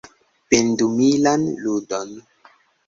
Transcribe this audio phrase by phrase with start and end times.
[0.53, 2.11] Pendumilan ludon.